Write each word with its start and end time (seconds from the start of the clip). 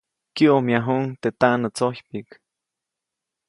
Kyäʼomyajuʼuŋ 0.35 1.03
teʼ 1.21 1.35
taʼnätsojpyiʼk. 1.39 2.29